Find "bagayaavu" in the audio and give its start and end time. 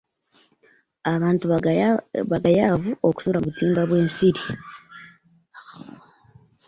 2.31-2.91